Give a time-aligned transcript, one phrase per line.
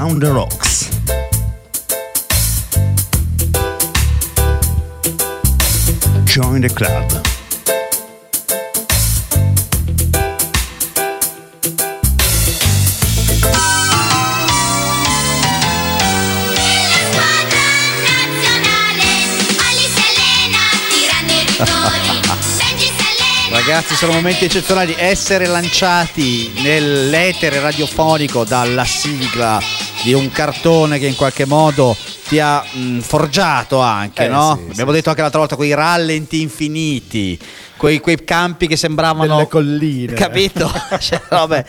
[0.00, 0.88] On the Rocks.
[6.24, 7.20] Join the club.
[23.50, 24.94] Ragazzi, sono momenti eccezionali.
[24.96, 31.96] Essere lanciati nell'etere radiofonico dalla sigla di un cartone che in qualche modo
[32.28, 34.56] ti ha mh, forgiato anche, Eh, no?
[34.62, 34.96] sì, Abbiamo sì.
[34.96, 37.38] detto anche l'altra volta quei rallenti infiniti.
[37.80, 40.12] Quei, quei campi che sembravano Delle colline.
[40.12, 40.70] capito?
[41.00, 41.64] Cioè, vabbè.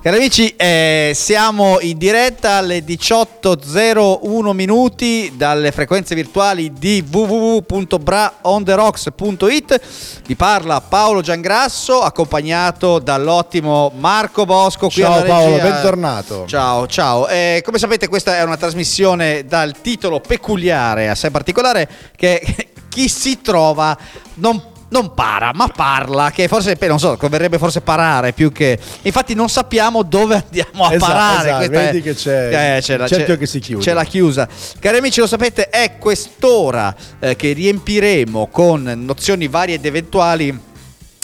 [0.00, 9.80] Cari amici, eh, siamo in diretta alle 18.01 minuti dalle frequenze virtuali di www.braonderocks.it.
[10.24, 14.86] Vi parla Paolo Giangrasso, accompagnato dall'ottimo Marco Bosco.
[14.86, 16.44] Qui Ciao Paolo, bentornato.
[16.46, 17.26] Ciao, ciao.
[17.26, 22.40] Eh, come sapete, questa è una trasmissione dal titolo peculiare, assai particolare, che
[22.88, 23.98] chi si trova
[24.34, 28.78] non non para, ma parla, che forse, non so, converrebbe forse parare più che...
[29.02, 31.48] Infatti non sappiamo dove andiamo a Esatto, parare.
[31.48, 33.82] esatto, questa è- vedi che c'è- Eh, c'è, la, c'è- che si chiude.
[33.82, 34.48] C'è la chiusa.
[34.78, 40.74] Cari amici, lo sapete, è quest'ora eh, che riempiremo con nozioni varie ed eventuali.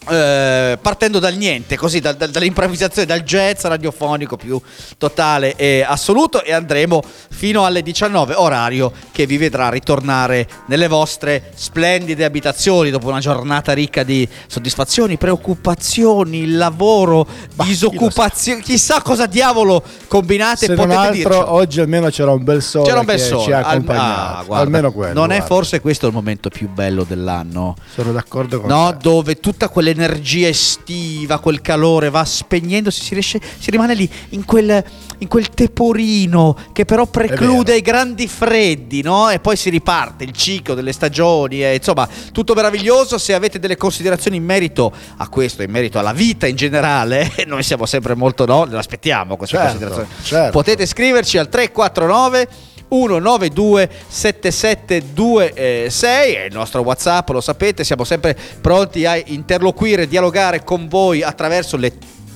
[0.08, 4.60] Eh, partendo dal niente, così dal- dal- dall'improvvisazione, dal jazz radiofonico più
[4.98, 11.50] totale e assoluto, e andremo fino alle 19, orario che vi vedrà ritornare nelle vostre
[11.54, 19.82] splendide abitazioni dopo una giornata ricca di soddisfazioni, preoccupazioni, lavoro, Bah, disoccupazioni, chissà cosa diavolo
[20.08, 23.22] combinate Se non potete altro, oggi almeno c'era un bel sole C'era un bel che
[23.22, 24.20] sole, ci ha al- accompagnato.
[24.38, 25.12] ah, guarda, almeno quello.
[25.14, 25.46] Non è guarda.
[25.54, 27.76] forse questo il momento più bello dell'anno?
[27.94, 28.96] Sono d'accordo con No, te.
[29.00, 34.82] dove tutta quell'energia estiva, quel calore va spegnendosi, si, riesce, si rimane lì in quel,
[35.18, 39.30] in quel teporino che però preclude i grandi freddi, no?
[39.30, 43.18] E poi si riparte il ciclo delle stagioni, e, insomma, tutto meraviglioso.
[43.18, 47.62] Se avete delle considerazioni in merito a questo, in merito alla vita in generale, noi
[47.62, 50.08] siamo sempre molto no, le aspettiamo queste Certo, considerazioni.
[50.22, 50.50] certo.
[50.50, 52.48] Potete scriverci al 349
[52.92, 60.88] 192 7726 è il nostro whatsapp lo sapete siamo sempre pronti a interloquire dialogare con
[60.88, 61.92] voi attraverso le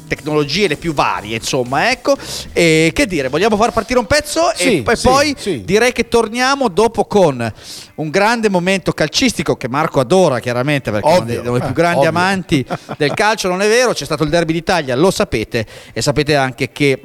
[0.08, 2.16] tecnologie le più varie insomma ecco
[2.52, 5.62] e che dire vogliamo far partire un pezzo Sì, e, e sì, poi sì.
[5.64, 7.52] direi che torniamo dopo con
[7.96, 11.72] un grande momento calcistico che Marco adora chiaramente perché è uno dei, Ovvio, più eh,
[11.74, 12.10] grandi ovvio.
[12.10, 12.64] amanti
[12.96, 16.70] del calcio non è vero c'è stato il derby d'Italia lo sapete e sapete anche
[16.70, 17.00] che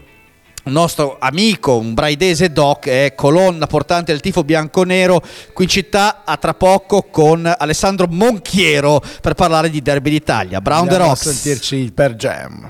[0.63, 5.21] un nostro amico, un braidese doc, è colonna portante del tifo bianconero
[5.53, 10.61] qui in città a tra poco con Alessandro Monchiero per parlare di Derby d'Italia.
[10.61, 11.29] Brown the Andiamo a Rocks.
[11.29, 12.69] sentirci il per jam.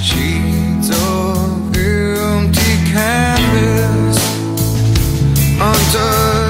[0.00, 4.18] Sheets of empty canvas
[5.58, 6.45] untouched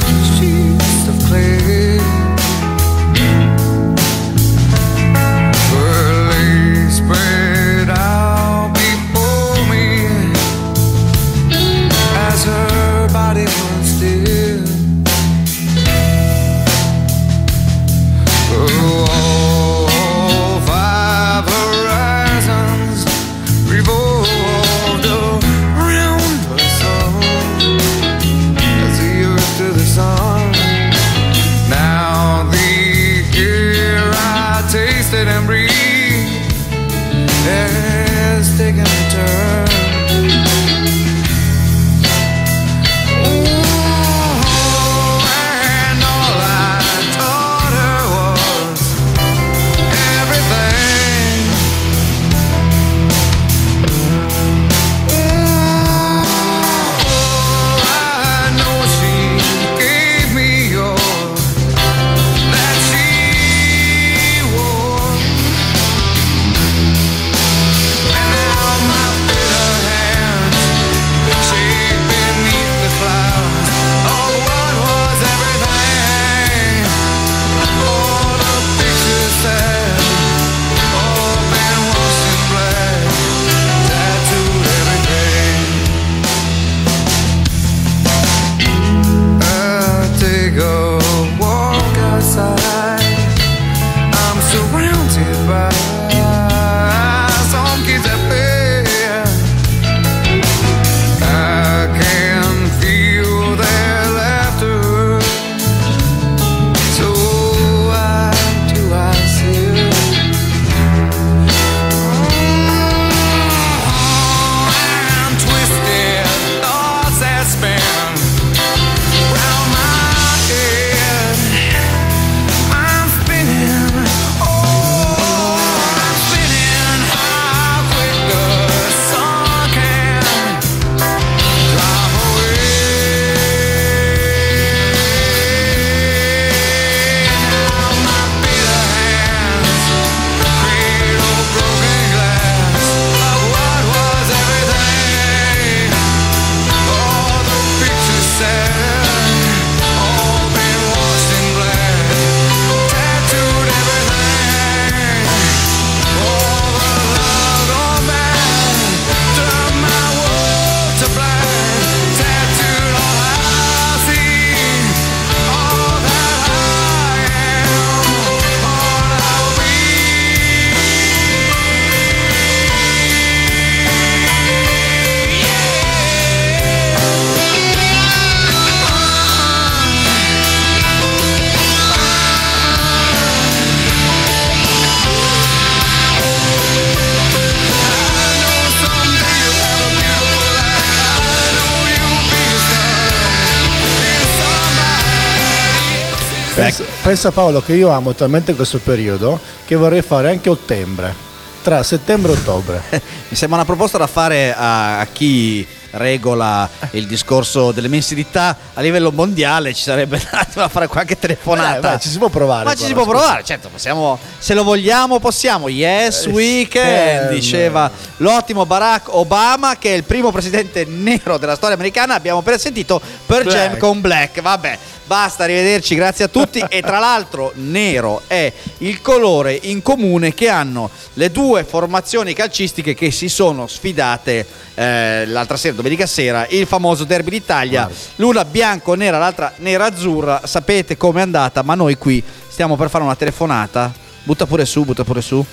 [197.06, 201.14] Pensa, Paolo che io amo talmente questo periodo che vorrei fare anche ottobre,
[201.62, 202.82] tra settembre e ottobre.
[203.28, 208.80] Mi sembra una proposta da fare a, a chi regola il discorso delle mensilità a
[208.82, 212.28] livello mondiale ci sarebbe un attimo da fare qualche telefonata Dai, vai, ci si può
[212.28, 212.64] provare.
[212.64, 213.16] ma ci si può scusa.
[213.16, 215.68] provare, certo, possiamo, se lo vogliamo possiamo.
[215.68, 221.76] Yes, Eh, weekend, diceva l'ottimo Barack Obama, che è il primo presidente nero della storia
[221.76, 222.14] americana.
[222.14, 223.56] Abbiamo appena sentito per Black.
[223.56, 224.42] Jam con Black.
[224.42, 226.62] Vabbè, basta, arrivederci, grazie a tutti.
[226.68, 232.94] e tra l'altro, nero è il colore in comune che hanno le due formazioni calcistiche
[232.94, 237.84] che si sono sfidate eh, l'altra sera, domenica sera, il famoso derby d'Italia.
[237.84, 238.04] Guarda.
[238.16, 240.42] L'una bianco-nera, l'altra nera-azzurra.
[240.44, 243.92] Sapete com'è andata, ma noi qui stiamo per fare una telefonata.
[244.22, 245.44] Butta pure su, butta pure su.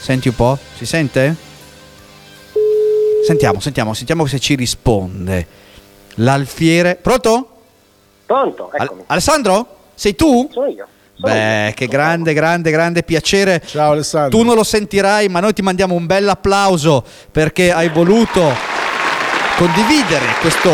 [0.00, 1.46] Senti un po', si sente?
[3.26, 5.46] Sentiamo, sentiamo, sentiamo se ci risponde.
[6.14, 6.96] L'alfiere.
[6.96, 7.57] Pronto?
[8.28, 9.02] Pronto, Al- eccomi.
[9.06, 9.66] Alessandro?
[9.94, 10.50] Sei tu?
[10.52, 10.86] Sono io.
[11.18, 11.72] sono Beh, io.
[11.74, 13.62] che grande, grande, grande piacere.
[13.64, 14.36] Ciao Alessandro.
[14.38, 17.02] Tu non lo sentirai, ma noi ti mandiamo un bel applauso
[17.32, 18.52] perché hai voluto
[19.56, 20.70] condividere questo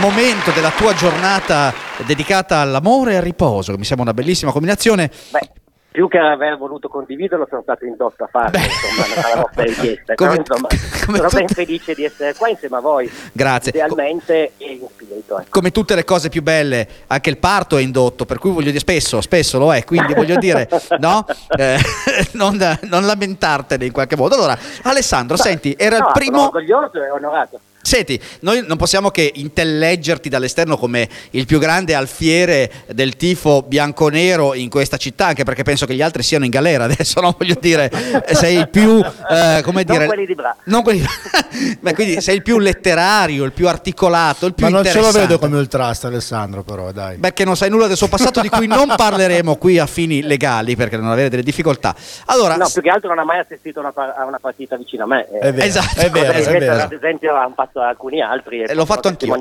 [0.00, 1.72] momento della tua giornata
[2.06, 5.10] dedicata all'amore e al riposo, che mi sembra una bellissima combinazione.
[5.30, 5.50] Beh,
[5.96, 10.14] più che aver voluto condividerlo, sono stato indotto a farlo, insomma, alla vostra richiesta.
[10.14, 10.68] Come- Però, insomma,
[11.06, 13.10] come sono tu- ben felice di essere qua insieme a voi.
[13.32, 13.70] Grazie.
[13.70, 15.38] Idealmente e in spirito.
[15.38, 15.48] ecco.
[15.48, 18.78] Come tutte le cose più belle, anche il parto è indotto, per cui voglio dire
[18.80, 20.68] spesso, spesso lo è, quindi voglio dire,
[21.00, 21.24] no?
[21.56, 21.78] Eh,
[22.32, 24.34] non, non lamentartene in qualche modo.
[24.34, 26.36] Allora, Alessandro, senti, era No, il primo...
[26.36, 27.58] Sono orgoglioso e onorato.
[27.86, 34.54] Senti, noi non possiamo che intelleggerti dall'esterno come il più grande alfiere del tifo bianconero
[34.54, 37.32] in questa città, anche perché penso che gli altri siano in galera adesso, no?
[37.38, 37.88] Voglio dire,
[38.32, 40.06] sei il più, eh, come Non dire...
[40.06, 40.56] quelli di Bra.
[40.64, 44.72] Non quelli di- Beh, quindi sei il più letterario, il più articolato, il più Ma
[44.72, 47.18] non ce lo vedo come il trust Alessandro però, dai.
[47.18, 50.74] Perché non sai nulla del suo passato di cui non parleremo qui a fini legali
[50.74, 51.94] perché non avere delle difficoltà.
[52.26, 54.76] Allora, No, più che altro non ha mai assistito a una, pa- a una partita
[54.76, 55.28] vicino a me.
[55.28, 56.00] È vero, Esatto.
[56.00, 56.82] è vero, è vero.
[56.82, 59.36] ad esempio hanno fatto alcuni altri Eh, l'ho fatto anch'io.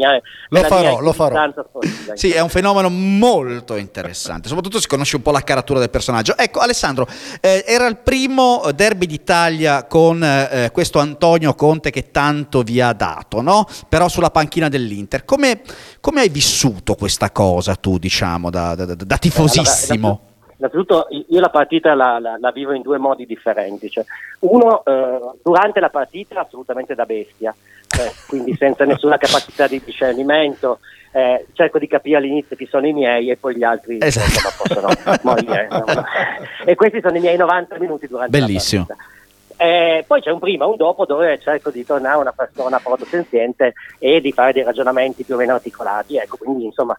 [0.50, 1.52] Lo farò, lo farò.
[1.52, 2.16] sportiva.
[2.16, 6.38] Sì, è un fenomeno molto interessante, soprattutto si conosce un po' la caratura del personaggio.
[6.38, 7.08] Ecco, Alessandro,
[7.40, 12.94] eh, era il primo derby d'Italia con eh, questo Antonio Conte che tanto vi ha
[12.94, 13.66] dato, no?
[13.88, 15.26] Però sulla panchina dell'Inter.
[15.26, 15.62] Come,
[16.00, 20.08] come hai vissuto questa cosa tu, diciamo, da, da- da- da tifosissimo?
[20.08, 23.90] Allora, Innanzitutto io la partita la, la- la vivo in due modi differenti.
[23.90, 24.06] Cioè,
[24.40, 27.54] uno, eh, durante la partita assolutamente da bestia,
[27.88, 30.80] cioè, quindi senza nessuna capacità di discernimento,
[31.12, 34.64] eh, cerco di capire all'inizio chi sono i miei e poi gli altri Esatto.
[34.64, 34.90] possono
[35.24, 35.68] morire.
[36.66, 38.86] e questi sono i miei 90 minuti durante Bellissimo.
[38.88, 39.14] la partita.
[39.58, 43.72] Eh, poi c'è un prima e un dopo dove cerco di tornare una persona protosenziente
[44.00, 46.18] e di fare dei ragionamenti più o meno articolati.
[46.18, 46.96] Ecco, quindi insomma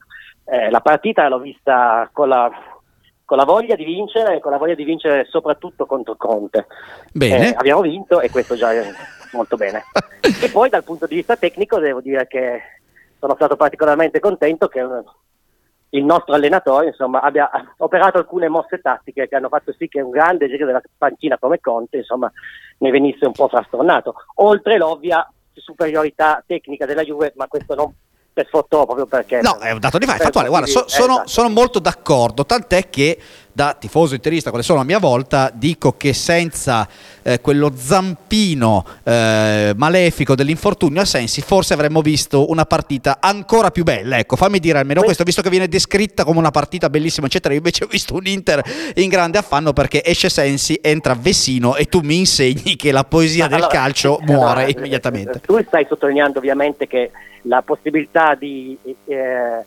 [0.47, 2.51] eh, la partita l'ho vista con la,
[3.27, 6.67] con la voglia di vincere e con la voglia di vincere soprattutto contro Conte.
[7.13, 7.51] Bene.
[7.51, 8.89] Eh, abbiamo vinto e questo già è
[9.33, 9.83] molto bene.
[10.23, 12.61] e poi dal punto di vista tecnico devo dire che
[13.19, 14.81] sono stato particolarmente contento che
[15.91, 20.11] il nostro allenatore insomma, abbia operato alcune mosse tattiche che hanno fatto sì che un
[20.11, 22.31] grande giro della panchina come Conte insomma,
[22.79, 24.15] ne venisse un po' frastornato.
[24.37, 27.93] Oltre l'ovvia superiorità tecnica della Juve, ma questo non
[28.37, 29.41] per sfottò proprio perché...
[29.41, 30.49] No, è un dato di fatto, è per fattuale.
[30.49, 31.29] Guarda, so- sono, esatto.
[31.29, 33.19] sono molto d'accordo, tant'è che
[33.57, 36.87] da tifoso interista, quale sono a mia volta, dico che senza
[37.23, 43.83] eh, quello zampino eh, malefico dell'infortunio a Sensi, forse avremmo visto una partita ancora più
[43.83, 44.19] bella.
[44.19, 47.55] Ecco, fammi dire almeno Que- questo, visto che viene descritta come una partita bellissima, eccetera.
[47.55, 48.63] Io invece ho visto un Inter
[48.97, 53.47] in grande affanno perché esce Sensi, entra Vessino e tu mi insegni che la poesia
[53.47, 55.41] del Allora, calcio allora, muore eh, immediatamente.
[55.41, 57.11] Tu stai sottolineando ovviamente che
[57.45, 59.65] la possibilità di eh,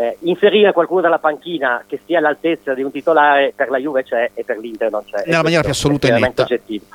[0.00, 4.30] eh, inserire qualcuno dalla panchina che sia all'altezza di un titolare per la Juve c'è
[4.32, 5.24] e per l'Inter non c'è.
[5.26, 6.42] Nella maniera più assoluta e è netta.
[6.42, 6.86] oggettivo.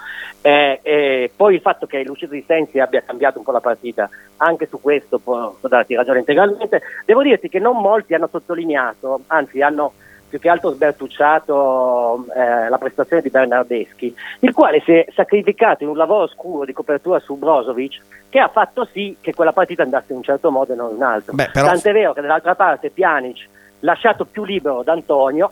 [0.41, 4.09] Eh, eh, poi il fatto che Lucido Di Sensi abbia cambiato un po' la partita,
[4.37, 6.81] anche su questo può darti ragione integralmente.
[7.05, 9.93] Devo dirti che non molti hanno sottolineato, anzi hanno
[10.35, 15.89] più che altro sbertucciato eh, la prestazione di Bernardeschi, il quale si è sacrificato in
[15.89, 20.07] un lavoro scuro di copertura su Brozovic che ha fatto sì che quella partita andasse
[20.11, 21.33] in un certo modo e non in un altro.
[21.33, 23.47] Beh, però- Tant'è vero che dall'altra parte Pjanic,
[23.79, 25.51] lasciato più libero da Antonio,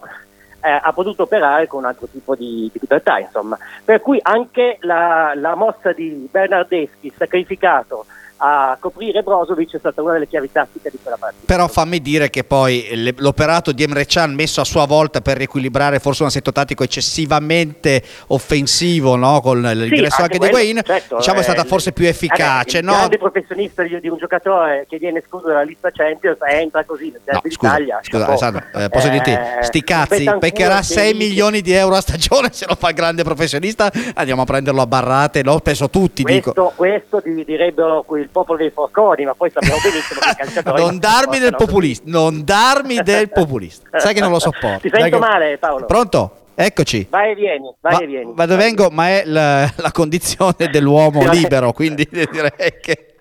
[0.62, 3.58] eh, ha potuto operare con un altro tipo di, di libertà, insomma.
[3.86, 8.06] Per cui anche la, la mossa di Bernardeschi, sacrificato
[8.38, 11.44] a coprire Brozovic è stata una delle chiavi tattiche di quella partita.
[11.46, 16.00] Però fammi dire che poi l'operato di Emre Can messo a sua volta per riequilibrare
[16.00, 19.40] forse un assetto tattico eccessivamente offensivo no?
[19.42, 22.80] con l'ingresso Sì, anche di quello, Wayne, certo, diciamo è eh, stata forse più efficace.
[22.80, 22.94] il no?
[22.94, 27.12] grande professionista di, di un giocatore che viene escluso dalla lista Champions e entra così
[27.12, 28.25] nel No, scusa, scusa.
[28.28, 32.50] Alessandro, eh, posso Eh, dirti, sti cazzi, peccherà 6 Felice, milioni di euro a stagione
[32.52, 35.60] se lo fa il grande professionista, andiamo a prenderlo a barrate, no?
[35.60, 36.52] penso tutti, dico.
[36.54, 40.82] Questo, questo di- direbbero il popolo dei forconi, ma poi sappiamo benissimo che i calciatori
[40.82, 44.80] non darmi del populista, non darmi del populista, sai che non lo sopporto.
[44.82, 45.86] Ti sento che- male Paolo.
[45.86, 46.38] Pronto?
[46.56, 47.08] Eccoci.
[47.10, 48.34] Vai e vieni, vai Ma, e vieni.
[48.36, 48.90] ma dove vengo?
[48.92, 53.16] Ma è la, la condizione dell'uomo libero, quindi direi che...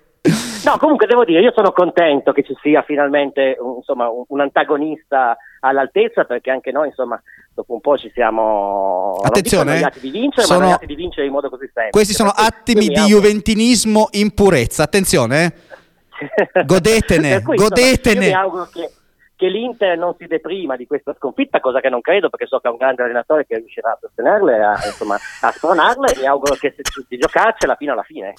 [0.65, 5.35] No, comunque devo dire, io sono contento che ci sia finalmente insomma, un, un antagonista
[5.59, 7.21] all'altezza perché anche noi, insomma,
[7.53, 11.49] dopo un po' ci siamo Attenzione, annoiati di vincere, sono- ma di vincere in modo
[11.49, 11.89] così semplice.
[11.91, 15.45] Questi sono attimi di juventinismo in purezza, attenzione.
[15.45, 16.63] eh.
[16.65, 18.25] Godetene, cui, insomma, godetene.
[18.25, 18.91] io mi auguro che,
[19.35, 22.67] che l'Inter non si deprima di questa sconfitta, cosa che non credo perché so che
[22.67, 26.55] è un grande allenatore che riuscirà a sostenerle, a, insomma, a spronarle e mi auguro
[26.55, 28.33] che se di giocarcela fino alla fine.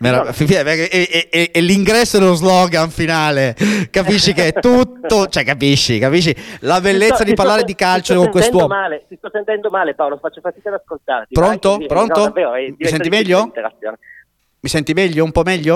[0.00, 3.54] Merav- è, è- è- l'ingresso dello slogan finale,
[3.90, 7.74] capisci che è tutto, cioè capisci, capisci la bellezza sto- di sto parlare sen- di
[7.74, 8.66] calcio sto con quest'uomo.
[8.66, 11.34] Male, ti sto sentendo male Paolo, faccio fatica ad ascoltarti.
[11.34, 11.72] Pronto?
[11.74, 12.18] anche- Pronto?
[12.20, 13.52] No, davvero, Mi senti meglio?
[14.60, 15.22] Mi senti meglio?
[15.24, 15.74] Un po' meglio?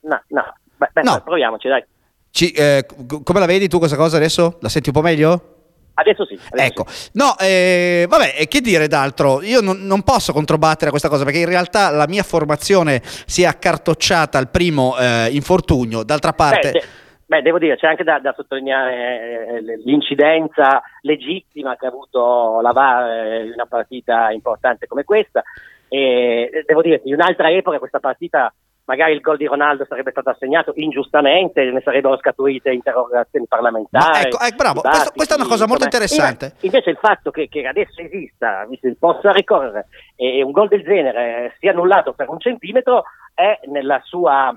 [0.00, 1.20] No, no, beh, No.
[1.24, 1.84] proviamoci dai.
[2.32, 2.84] Ci- eh,
[3.22, 4.58] come la vedi tu questa cosa adesso?
[4.62, 5.53] La senti un po' meglio?
[5.94, 6.34] Adesso sì.
[6.50, 7.10] adesso Ecco, sì.
[7.14, 9.42] no, eh, vabbè, e che dire d'altro?
[9.42, 13.42] Io non, non posso controbattere a questa cosa perché in realtà la mia formazione si
[13.42, 16.02] è accartocciata al primo eh, infortunio.
[16.02, 16.82] D'altra parte, Beh,
[17.26, 22.72] beh, devo dire, c'è anche da, da sottolineare eh, l'incidenza legittima che ha avuto la
[22.72, 25.42] VAR eh, in una partita importante come questa.
[25.88, 28.52] E eh, devo dire, in un'altra epoca questa partita
[28.86, 34.10] magari il gol di Ronaldo sarebbe stato assegnato ingiustamente, ne sarebbero scaturite interrogazioni parlamentari.
[34.10, 36.54] Ma ecco, eh, bravo, questo- questa è una cosa molto interessante.
[36.60, 39.86] Invece- il fatto che, che adesso esista, si possa ricorrere
[40.16, 44.54] e un gol del genere sia annullato per un centimetro è nella sua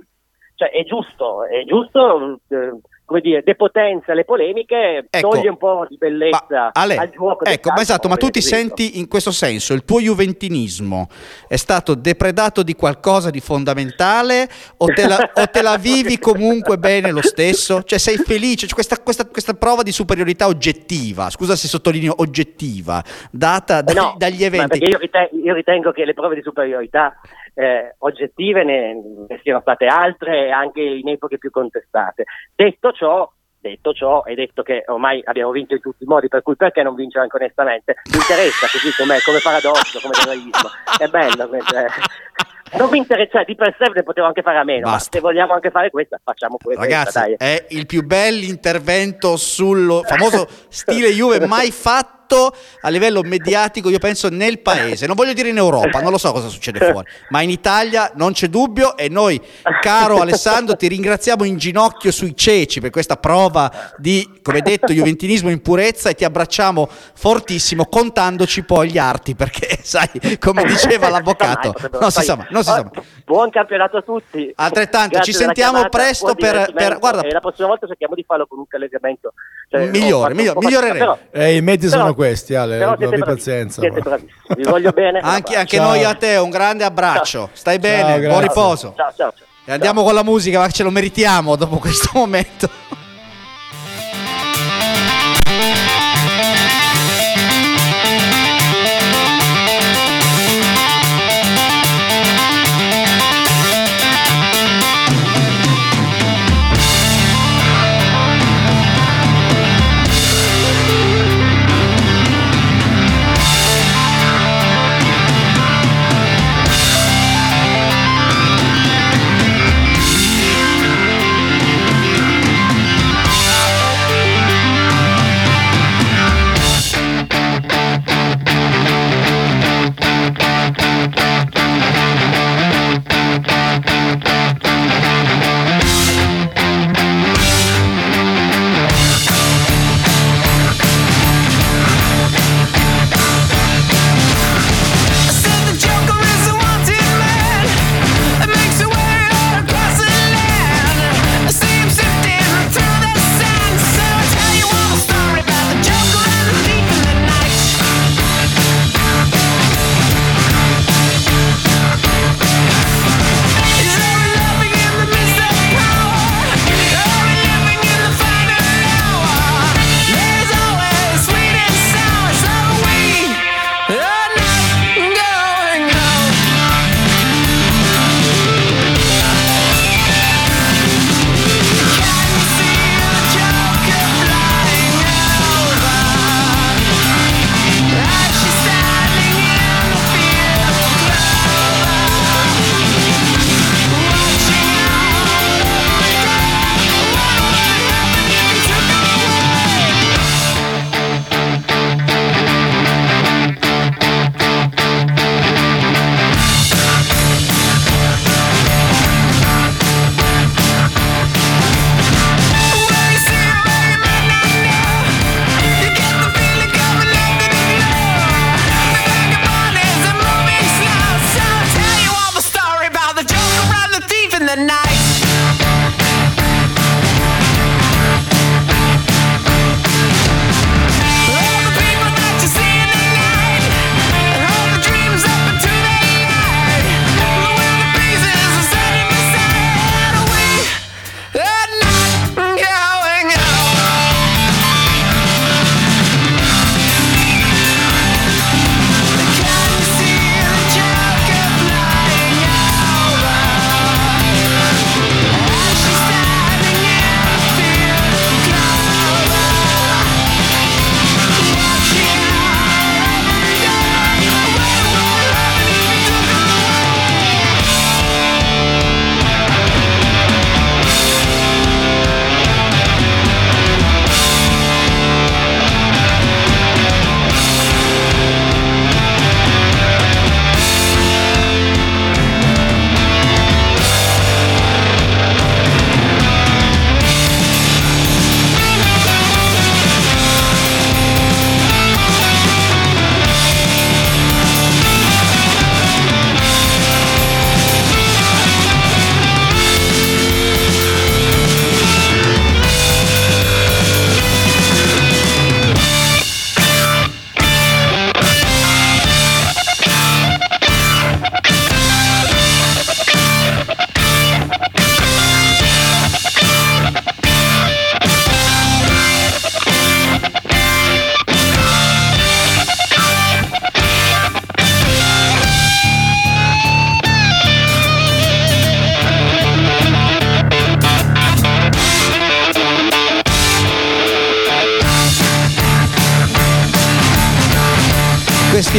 [0.58, 5.30] cioè è giusto, è giusto eh, come dire, depotenzia le polemiche, Ecco.
[5.30, 7.46] toglie un po' di bellezza Ma, Ale, al gioco.
[7.46, 11.08] ecco, ma esatto, ma tu ti senti in questo senso, il tuo juventinismo
[11.48, 14.50] è stato depredato di qualcosa di fondamentale
[14.80, 17.82] o te la, o te la vivi comunque bene lo stesso?
[17.82, 18.66] Cioè sei felice?
[18.68, 24.16] Cioè, questa, questa- questa prova di superiorità oggettiva, scusa se sottolineo oggettiva, data da- no,
[24.18, 24.80] dagli eventi.
[24.80, 27.16] perché io ritengo, io ritengo che le prove di superiorità
[27.58, 28.94] eh, oggettive ne,
[29.28, 32.26] ne siano state altre anche in epoche più contestate.
[32.56, 36.44] Detto ciò, detto ciò, e detto che ormai abbiamo vinto in tutti i modi, per
[36.44, 37.96] cui perché non vincere anche onestamente?
[38.12, 40.70] Mi interessa così com'è, come paradosso, come generalismo.
[41.00, 41.52] È bello.
[41.52, 42.78] eh.
[42.78, 44.92] Non mi interessa, di per sé ne potevo anche fare a meno, Basta.
[44.94, 46.84] ma se vogliamo anche fare questa, facciamo questa.
[46.84, 47.36] Ragazzi, dai.
[47.38, 54.00] è il più bel intervento sul famoso stile Juve mai fatto a livello mediatico, io
[54.00, 55.06] penso, nel paese.
[55.08, 58.34] Non voglio dire in Europa, non lo so cosa succede fuori, ma in Italia non
[58.34, 59.42] c'è dubbio e noi,
[59.82, 65.50] caro Alessandro, ti ringraziamo in ginocchio sui ceci per questa prova di, come detto, juventinismo
[65.50, 71.74] in purezza e ti abbracciamo fortissimo contandoci poi gli arti, perché sai, come diceva l'avvocato,
[72.00, 73.04] non si sa mai, non si sa mai.
[73.26, 74.52] Buon campionato a tutti.
[74.56, 78.48] Altrettanto, Grazie ci sentiamo chiamata, presto per- per- guarda- la prossima volta cerchiamo di farlo
[78.48, 79.34] con un collegamento
[79.70, 80.98] cioè, Migliore, migliore- miglioreremo.
[81.00, 83.82] però- Eh, i mezzi però- sono questi, Ale, però abbi pazienza.
[83.82, 84.32] Siete bravissimi.
[84.56, 85.20] Vi voglio bene.
[85.24, 85.88] Anche, anche Ciao.
[85.90, 87.50] noi a te, un grande abbraccio.
[87.54, 88.42] Stai Ciao, bene, buon grazie.
[88.42, 88.94] riposo.
[88.96, 89.46] Ciao, ciao, ciao.
[89.66, 92.70] E andiamo con la musica, ma ce lo meritiamo dopo questo momento.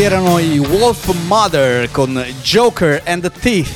[0.08, 3.70] Erano i Wolf Mother con Joker and the Thief.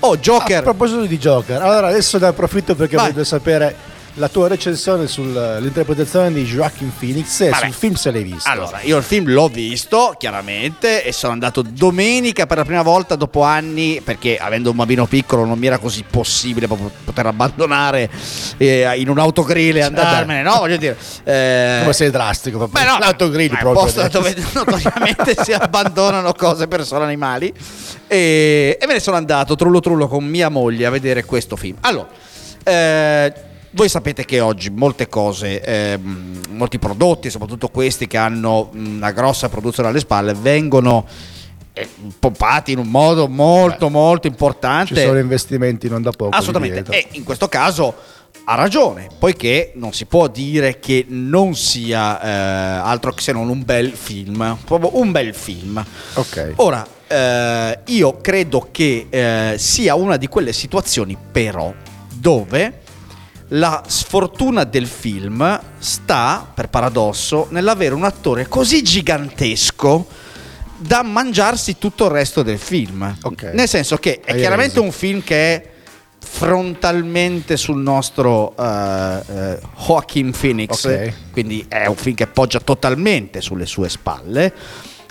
[0.00, 0.62] Oh, A Joker.
[0.62, 3.10] proposito di Joker, allora adesso ne approfitto perché Vai.
[3.12, 3.74] voglio sapere
[4.14, 7.64] la tua recensione sull'interpretazione di Joaquin Phoenix e Vabbè.
[7.66, 8.48] sul film se l'hai visto.
[8.50, 13.14] Allora, io il film l'ho visto chiaramente e sono andato domenica per la prima volta
[13.14, 18.10] dopo anni perché avendo un bambino piccolo non mi era così possibile proprio poter abbandonare
[18.56, 20.56] eh, in un autogrill e andarmene, no?
[20.58, 22.82] Voglio dire, eh, Come sei drastico proprio.
[22.82, 23.72] Beh, no, L'autogrill proprio.
[23.84, 27.52] posto dove notoriamente si abbandonano cose, persone, animali.
[28.06, 31.76] E, e me ne sono andato trullo trullo con mia moglie a vedere questo film.
[31.80, 32.08] Allora,
[32.64, 33.32] eh,
[33.72, 39.48] voi sapete che oggi molte cose, ehm, molti prodotti, soprattutto questi che hanno una grossa
[39.48, 41.06] produzione alle spalle, vengono
[41.72, 44.94] eh, pompati in un modo molto molto importante.
[44.94, 46.36] Ci sono investimenti non da poco.
[46.36, 47.94] Assolutamente, e in questo caso
[48.44, 52.28] ha ragione, poiché non si può dire che non sia eh,
[52.82, 55.84] altro che se non un bel film, proprio un bel film.
[56.14, 56.54] Ok.
[56.56, 61.72] Ora, eh, io credo che eh, sia una di quelle situazioni però
[62.12, 62.79] dove
[63.52, 70.06] la sfortuna del film sta, per paradosso, nell'avere un attore così gigantesco
[70.76, 73.14] da mangiarsi tutto il resto del film.
[73.22, 73.50] Ok.
[73.54, 74.84] Nel senso che è Hai chiaramente reso.
[74.84, 75.68] un film che è
[76.22, 81.12] frontalmente sul nostro eh, eh, Joaquin Phoenix, Ok.
[81.32, 84.52] quindi è un film che poggia totalmente sulle sue spalle,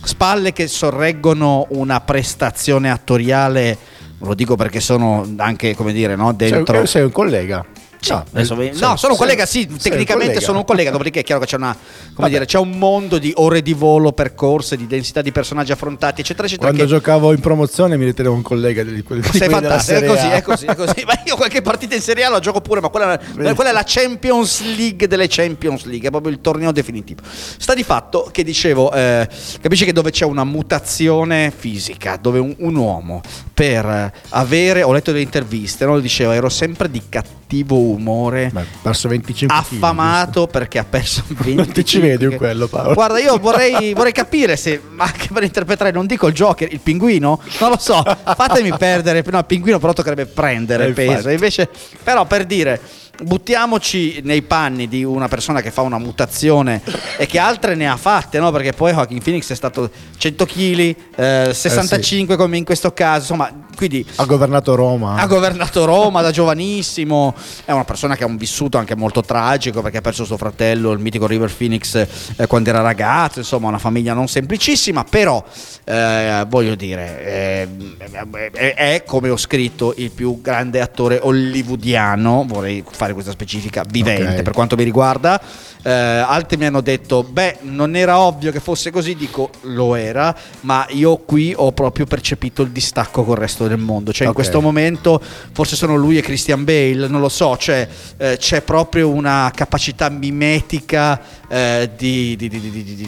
[0.04, 3.78] spalle che sorreggono una prestazione attoriale,
[4.20, 6.78] lo dico perché sono anche, come dire, no, dentro...
[6.78, 7.66] Sei, sei un collega.
[8.02, 10.40] Sì, No, adesso sei- no, sono un collega, sì, tecnicamente collega.
[10.40, 11.76] sono un collega, dopodiché è chiaro che c'è una,
[12.14, 16.22] come dire, c'è un mondo di ore di volo percorse, di densità di personaggi affrontati,
[16.22, 16.68] eccetera, eccetera.
[16.70, 20.06] Quando che- giocavo in promozione mi ritenevo un collega di quelli, di sei fantastico, è
[20.06, 21.04] così, è così, è così.
[21.06, 23.84] Ma io qualche partita in Serie A la gioco pure, ma quella, quella è la
[23.86, 27.22] Champions League delle Champions League, è proprio il torneo definitivo.
[27.26, 29.28] Sta di fatto che dicevo, eh,
[29.62, 33.22] capisci che dove c'è una mutazione fisica, dove un, un uomo
[33.54, 36.00] per avere, ho letto delle interviste, no?
[36.00, 37.39] diceva, ero sempre di cattivo
[37.76, 38.50] umore.
[38.54, 42.68] Beh, perso 25 chili, affamato perché ha perso 20 Non ti ci vedi in quello,
[42.68, 42.94] Paolo.
[42.94, 47.40] Guarda, io vorrei, vorrei capire se anche per interpretare, non dico il Joker, il pinguino,
[47.60, 48.04] non lo so.
[48.04, 49.24] Fatemi perdere.
[49.30, 51.12] No, il pinguino però toccherebbe prendere Eh, peso.
[51.12, 51.34] infatti.
[51.34, 51.70] Invece,
[52.04, 52.80] però, per dire.
[53.22, 56.82] Buttiamoci nei panni di una persona che fa una mutazione
[57.18, 58.50] e che altre ne ha fatte, no?
[58.52, 63.52] Perché poi Joaquin Phoenix è stato 100 kg, Eh, 65 come in questo caso, insomma,
[63.76, 65.16] quindi Ha governato Roma.
[65.16, 67.34] ha governato Roma da giovanissimo,
[67.66, 70.92] è una persona che ha un vissuto anche molto tragico perché ha perso suo fratello,
[70.92, 71.96] il mitico River Phoenix,
[72.38, 75.44] eh, quando era ragazzo, insomma una famiglia non semplicissima, però
[75.84, 77.68] eh, voglio dire, eh,
[78.54, 83.84] è, è, come ho scritto il più grande attore hollywoodiano, vorrei fare fare questa specifica
[83.88, 84.44] vivente okay.
[84.44, 85.42] per quanto mi riguarda.
[85.82, 90.36] Eh, altri mi hanno detto, beh, non era ovvio che fosse così, dico lo era,
[90.62, 94.12] ma io qui ho proprio percepito il distacco col resto del mondo.
[94.12, 94.28] Cioè okay.
[94.28, 98.62] in questo momento forse sono lui e Christian Bale, non lo so, cioè, eh, c'è
[98.62, 103.08] proprio una capacità mimetica eh, di, di, di, di,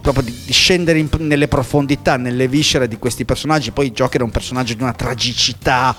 [0.00, 3.70] proprio di, scendere in, nelle profondità, nelle viscere di questi personaggi.
[3.70, 5.94] Poi Joker è un personaggio di una tragicità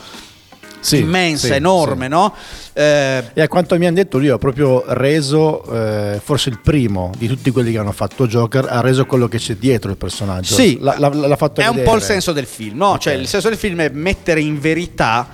[0.82, 2.10] sì, immensa, sì, enorme, sì.
[2.12, 2.34] no?
[2.74, 7.12] Eh, E a quanto mi hanno detto lui ha proprio reso, eh, forse il primo
[7.18, 10.54] di tutti quelli che hanno fatto Joker, ha reso quello che c'è dietro il personaggio.
[10.56, 11.90] Sì, l'ha, l'ha- l'ha fatto è un vedere.
[11.90, 12.90] po' il senso del film, no?
[12.92, 13.00] Ok.
[13.00, 15.28] Cioè, il senso del film è mettere in verità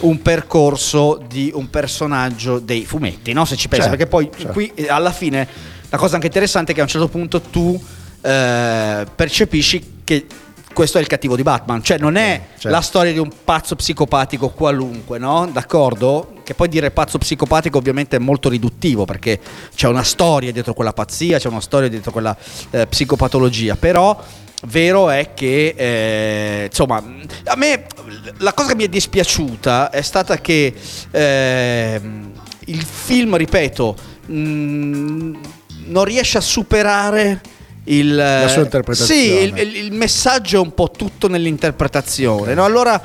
[0.00, 3.44] un percorso di un personaggio dei fumetti, no?
[3.44, 4.52] Se ci pensi, Certo, perché poi certo.
[4.52, 5.46] qui eh, alla fine
[5.90, 7.78] la cosa anche interessante è che a un certo punto tu
[8.22, 10.26] eh, percepisci che
[10.80, 12.70] questo è il cattivo di Batman, cioè non è certo.
[12.70, 15.46] la storia di un pazzo psicopatico qualunque, no?
[15.52, 16.36] D'accordo?
[16.42, 19.38] Che poi dire pazzo psicopatico ovviamente è molto riduttivo perché
[19.74, 22.34] c'è una storia dietro quella pazzia, c'è una storia dietro quella
[22.70, 24.18] eh, psicopatologia, però
[24.68, 27.84] vero è che eh, insomma a me
[28.38, 30.72] la cosa che mi è dispiaciuta è stata che
[31.10, 32.32] ehm,
[32.64, 35.40] il film, ripeto, mh,
[35.88, 39.20] non riesce a superare il, La sua interpretazione.
[39.20, 42.54] Sì, il, il- il messaggio è un po' tutto nell'interpretazione.
[42.54, 42.64] no?
[42.64, 43.00] Allora,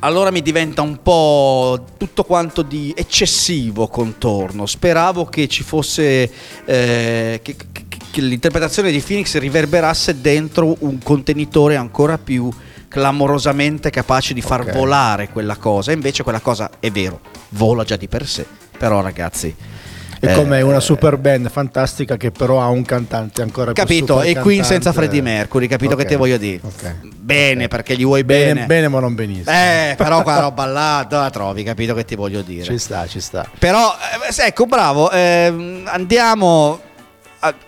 [0.00, 4.66] allora mi diventa un po' tutto quanto di eccessivo contorno.
[4.66, 6.30] Speravo che ci fosse.
[6.64, 7.84] eh, che, che-
[8.20, 12.50] l'interpretazione di Phoenix riverberasse dentro un contenitore ancora più
[12.88, 14.72] clamorosamente capace di far Ok.
[14.72, 15.92] volare quella cosa.
[15.92, 18.46] Invece quella cosa è vero, vola già di per sé.
[18.78, 19.54] Però, ragazzi.
[20.18, 24.14] È eh, come una super band fantastica che però ha un cantante ancora Capito, più
[24.14, 24.72] super e Queen cantante.
[24.84, 26.60] senza Freddie Mercury, capito Ok, che te voglio dire?
[26.62, 26.94] ok.
[27.16, 28.66] Bene, perché gli vuoi Bene, bene.
[28.66, 29.54] bene, ma non benissimo.
[29.54, 32.64] Eh, però qua roba là, la trovi, capito che ti voglio dire?
[32.64, 33.46] Ci sta, ci sta.
[33.58, 33.94] Però,
[34.30, 36.80] eh, ecco, bravo, ehm, andiamo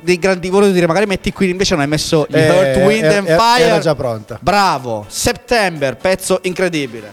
[0.01, 3.05] dei grandi volevo dire magari metti qui invece non hai messo gli Eh, Earth, Wind
[3.05, 4.37] era- and Fire era già pronta.
[4.41, 7.13] bravo September pezzo incredibile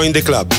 [0.00, 0.49] Join the club.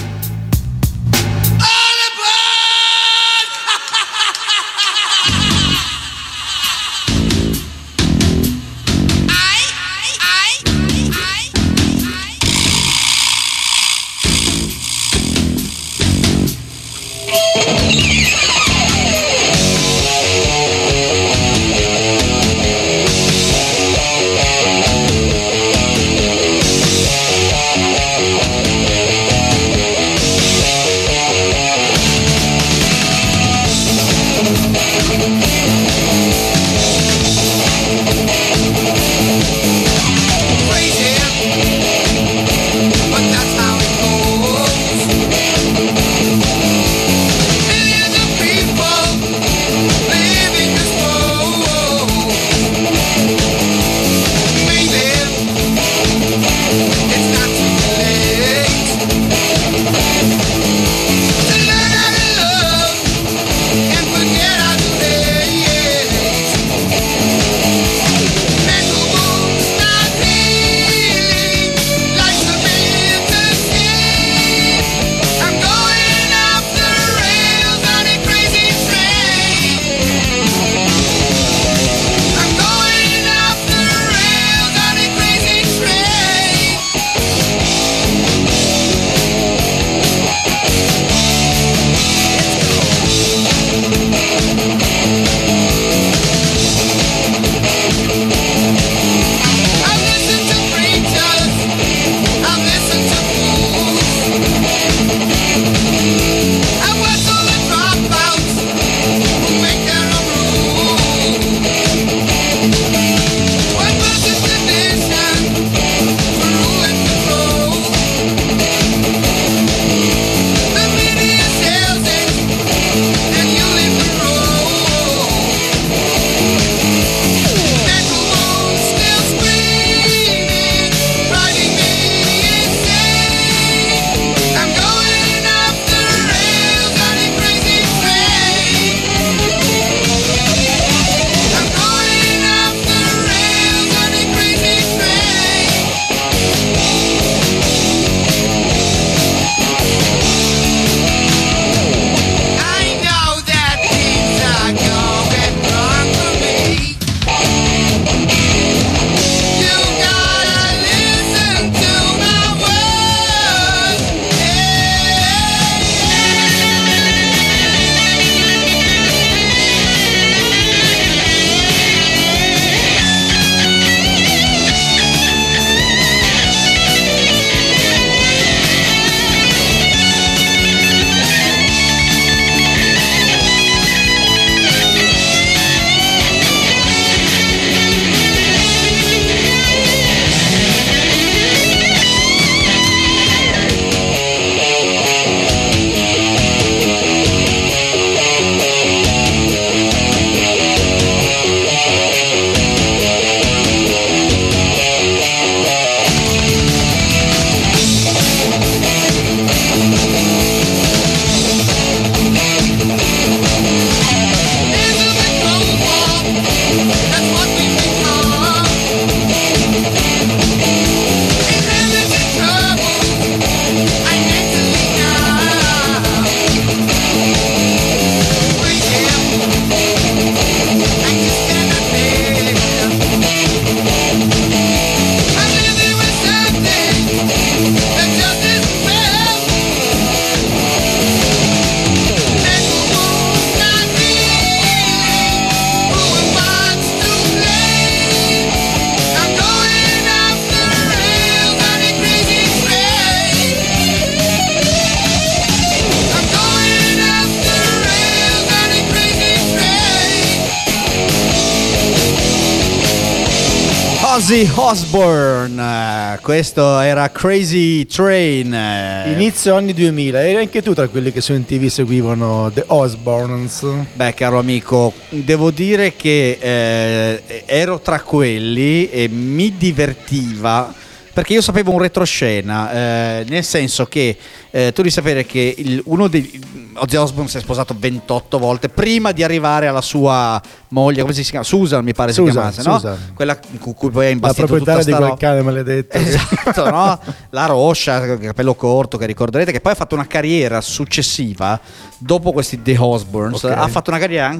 [264.22, 268.54] Ozzy Osbourne, questo era Crazy Train.
[268.54, 273.66] eh, Inizio anni 2000, eri anche tu tra quelli che su MTV seguivano The Osbournes.
[273.96, 280.72] Beh, caro amico, devo dire che eh, ero tra quelli e mi divertiva
[281.14, 284.16] perché io sapevo un retroscena, eh, nel senso che
[284.52, 288.70] eh, tu devi sapere che il- uno dei Ozzy Osbourne si è sposato 28 volte
[288.70, 291.44] prima di arrivare alla sua moglie, come si chiama?
[291.44, 292.74] Susan mi pare si Susan, chiamasse, no?
[292.80, 293.12] Susan.
[293.14, 295.18] Quella con cui poi ha La imbastito tutta proprietaria di quel roba.
[295.20, 295.98] cane maledetto.
[295.98, 297.00] Esatto, no?
[297.32, 301.60] La Roscia, capello corto, che ricorderete, che poi ha fatto una carriera successiva
[301.98, 303.44] dopo questi The Osbournes.
[303.44, 303.52] Ok.
[303.52, 304.36] Ha fatto una carriera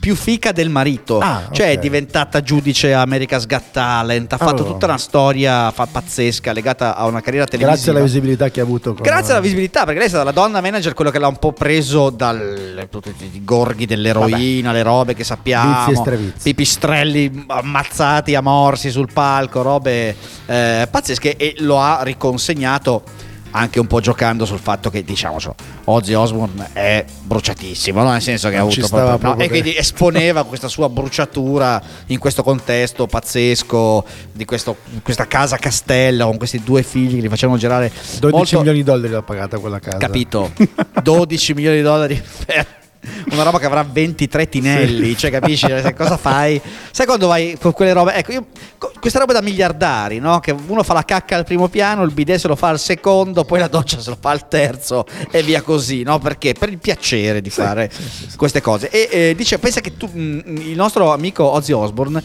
[0.00, 1.78] più fica del marito, Ah, cioè è ok.
[1.78, 4.32] diventata giudice a America's Got Talent.
[4.32, 4.66] Ha fatto Oh.
[4.66, 7.74] tutta una storia fa- pazzesca legata a una carriera televisiva.
[7.74, 8.92] Grazie alla visibilità che ha avuto.
[8.94, 11.38] Con Grazie alla visibilità, perché lei è stata la donna manager, quello che l'ha un
[11.38, 16.04] po' preso dal tutti i gorghi dell'eroina, le robe che sappiamo,
[16.42, 20.14] pipistrelli ammazzati a morsi sul palco, robe
[20.46, 23.02] eh, pazzesche e lo ha riconsegnato
[23.56, 28.10] anche un po' giocando sul fatto che diciamocelo Ozzy Osbourne è bruciatissimo no?
[28.12, 29.36] nel senso che ha Non ci avuto stava proprio- no?
[29.36, 35.56] proprio e quindi esponeva questa sua bruciatura in questo contesto pazzesco di questo- questa casa
[35.56, 37.90] castello con questi due figli che li facevano girare
[38.20, 39.96] 12 molto- milioni di dollari l'ha pagata quella casa.
[39.96, 40.52] capito
[41.02, 42.66] 12 milioni di dollari per
[43.30, 45.66] una roba che avrà 23 tinelli cioè capisci?
[45.66, 46.60] Se cosa fai?
[46.90, 48.14] Sai quando vai con quelle robe?
[48.14, 48.46] Ecco io
[49.00, 50.40] queste robe da miliardari no?
[50.40, 53.44] che uno fa la cacca al primo piano il bidet se lo fa al secondo
[53.44, 56.18] poi la doccia se lo fa al terzo e via così no?
[56.18, 56.54] perché?
[56.54, 57.90] Per il piacere di fare
[58.36, 58.90] queste cose.
[58.90, 62.22] E eh, dice pensa che tu, mm, il nostro amico Ozzy Osbourne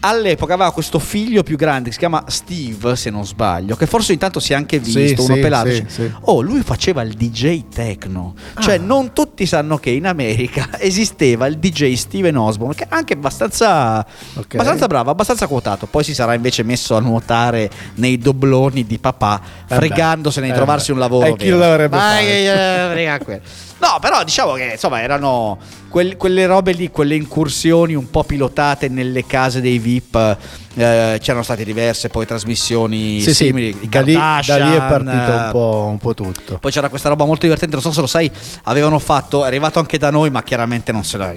[0.00, 4.12] all'epoca aveva questo figlio più grande che si chiama Steve se non sbaglio che forse
[4.12, 6.10] intanto si è anche Sì, visto uno sì, pelato sì, sì.
[6.22, 8.34] Oh, lui faceva il DJ techno.
[8.58, 8.80] Cioè, Ah.
[8.80, 13.98] non tutti sanno che in America esisteva il DJ Steven Osborne, che è anche abbastanza,
[14.34, 14.54] Ok.
[14.54, 15.86] abbastanza bravo, abbastanza quotato.
[15.86, 20.56] Poi si sarà invece messo a nuotare nei dobloni di papà, Eh fregandosene di eh
[20.56, 20.92] trovarsi beh.
[20.92, 21.26] un lavoro.
[21.26, 23.18] E chi lo dovrebbe Ma fare?
[23.24, 23.40] quello.
[23.80, 28.88] No, però diciamo che insomma erano quel- quelle robe lì, quelle incursioni un po' pilotate
[28.88, 30.36] nelle case dei VIP.
[30.76, 33.76] eh, c'erano state diverse poi trasmissioni Sì, sì, simili.
[33.80, 36.58] i da lì, da lì è partito un po', un po' tutto.
[36.58, 38.30] poi c'era questa roba molto divertente, non so se lo sai,
[38.64, 41.34] avevano fatto, è arrivato anche da noi, ma chiaramente non se l'ha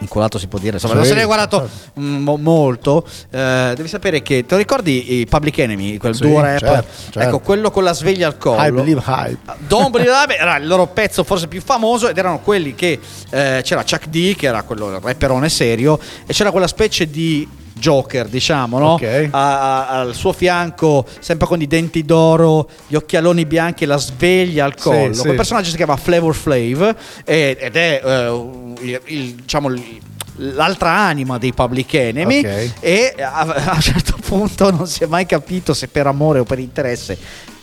[0.00, 2.00] inculato si può dire, insomma, non se ne è guardato certo.
[2.00, 3.06] mm, mo- molto.
[3.30, 6.58] Eh, devi sapere che, te lo ricordi i Public Enemy, quel Sì, duo rap?
[6.58, 7.20] certo, certo.
[7.20, 8.62] Ecco, quello con la sveglia al collo.
[8.62, 9.38] I believe hype.
[9.66, 12.98] Don't Believe era il loro pezzo forse più famoso ed erano quelli che
[13.30, 17.48] eh, c'era Chuck D che era quello il rapperone serio e c'era quella specie di
[17.78, 18.92] Joker diciamo no?
[18.94, 19.28] Ok.
[19.30, 23.98] A- a- al suo fianco sempre con i denti d'oro gli occhialoni bianchi e la
[23.98, 25.20] sveglia al collo sì.
[25.20, 28.50] quel personaggio si chiama Flavor Flav ed è eh,
[28.80, 30.00] il- il- diciamo il-
[30.38, 32.70] l'altra anima dei Public Enemy Ok.
[32.80, 36.44] e a, a un certo punto non si è mai capito se per amore o
[36.44, 37.16] per interesse,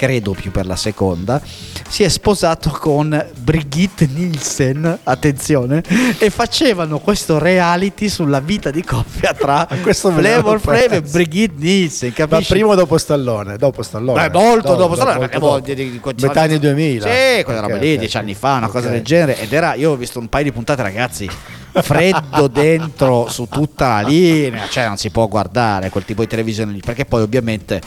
[0.03, 1.41] credo più per la seconda,
[1.87, 5.81] si è sposato con Brigitte Nielsen, attenzione,
[6.17, 11.01] e facevano questo reality sulla vita di coppia tra Flavor Flav e.
[11.01, 12.51] Brigitte Nielsen, Ma capisci?
[12.51, 13.55] prima o dopo Stallone?
[13.55, 14.25] Dopo Stallone.
[14.25, 15.59] Eh, molto dopo, Stallone, dopo.
[15.61, 17.07] di- di- di- Metà anni 2000.
[17.07, 17.99] Sì, quella roba Ok, lì, ok.
[17.99, 18.93] dieci anni fa, una cosa Ok.
[18.95, 19.39] del genere.
[19.39, 21.29] Ed era, io ho visto un paio di puntate, ragazzi,
[21.71, 26.73] freddo dentro su tutta la linea, cioè non si può guardare quel tipo di televisione
[26.73, 27.79] lì, perché poi ovviamente...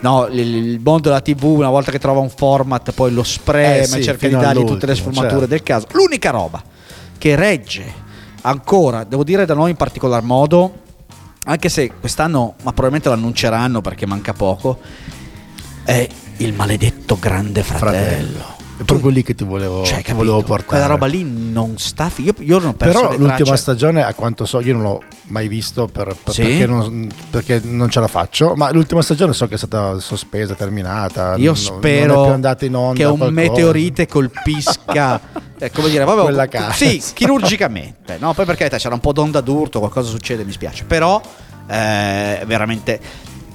[0.00, 3.82] No, il, il mondo della TV una volta che trova un format poi lo sprema
[3.82, 5.46] Eh sì, cerca di dargli tutte le all'ultimo, sfumature certo.
[5.46, 5.86] del caso.
[5.92, 6.62] L'unica roba
[7.18, 8.06] che regge
[8.42, 10.72] ancora, devo dire da noi in particolar modo,
[11.44, 14.78] anche se quest'anno, ma probabilmente lo annunceranno perché manca poco,
[15.84, 16.06] è
[16.38, 18.36] il maledetto grande fratello.
[18.36, 18.57] Fratello.
[18.78, 20.64] È proprio lì che ti volevo, Cioè, che volevo portare.
[20.66, 22.08] Quella roba lì non sta.
[22.08, 23.56] fi- Io, io non ho perso Però l'ultima tracce.
[23.56, 26.42] stagione, a quanto so, io non l'ho mai visto per- per- Sì?
[26.42, 28.54] perché, non, perché non ce la faccio.
[28.54, 31.34] Ma l'ultima stagione so che è stata sospesa, terminata.
[31.36, 32.94] Io non- spero non è più andata in onda.
[32.94, 33.40] che un qualcosa.
[33.48, 35.20] meteorite colpisca.
[35.58, 36.72] eh, come dire, proprio, Quella casa.
[36.72, 38.16] Sì, chirurgicamente.
[38.20, 38.32] No?
[38.32, 40.84] Poi perché c'era un po' d'onda d'urto, qualcosa succede, mi spiace.
[40.84, 41.20] Però,
[41.68, 43.00] eh, veramente.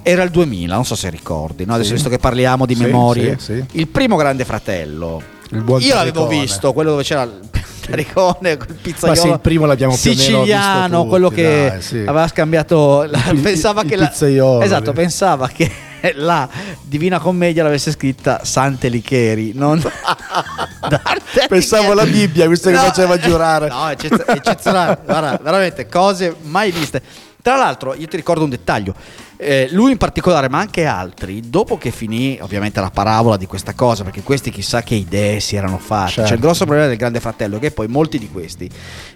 [0.03, 1.73] Era il 2000, non so se ricordi, no?
[1.73, 1.93] adesso Sì.
[1.95, 3.77] visto che parliamo di Sì, memorie, sì, sì.
[3.79, 7.39] il primo grande fratello, Il io l'avevo visto, quello dove c'era il
[7.83, 11.97] Taricone, quel pizzaiolo Ma sì, il primo l'abbiamo siciliano, tutti, quello che dai, sì.
[11.99, 15.69] aveva scambiato, la- Il- pensava il che la, pizzaiolo, esatto, pensava che
[16.15, 16.47] la
[16.81, 19.79] Divina Commedia l'avesse scritta Sante Licheri, non
[20.81, 23.67] Dante Pensavo alla Bibbia, visto che faceva giurare.
[23.69, 27.01] No, eccez- eccezionale, guarda, veramente cose mai viste.
[27.43, 28.95] Tra l'altro, io ti ricordo un dettaglio.
[29.35, 33.73] eh, lui in particolare, ma anche altri, dopo che finì ovviamente la parabola di questa
[33.73, 36.13] cosa, perché questi chissà che idee si erano fatti.
[36.13, 36.29] Certo.
[36.29, 38.69] C'è il grosso problema del Grande Fratello, che poi molti di questi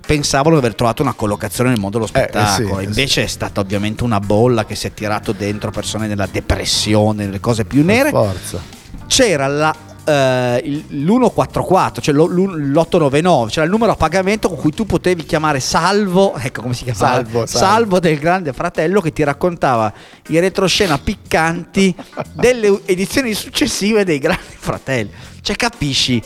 [0.06, 2.76] pensavano di aver trovato una collocazione nel mondo dello Eh, eh, spettacolo.
[2.80, 6.28] sì, eh, Invece è stata ovviamente una bolla che si è tirato dentro persone nella
[6.30, 8.62] depressione, nelle cose più nere Forza.
[9.08, 9.74] c'era la,
[10.08, 14.86] eh, il- l'144, cioè lo- l'un- l'899, c'era il numero a pagamento con cui tu
[14.86, 18.00] potevi chiamare Salvo, ecco come si chiamava, Salvo, Salvo.
[18.00, 19.92] del Grande Fratello che ti raccontava
[20.30, 21.94] i retroscena piccanti
[22.34, 25.10] delle edizioni successive dei Grandi Fratelli.
[25.42, 26.22] Cioè capisci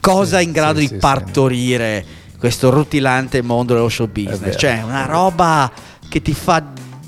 [0.00, 2.04] cosa è in grado sì, di sì, partorire
[2.38, 5.70] questo rutilante mondo dello show business, cioè una roba
[6.08, 6.62] che ti fa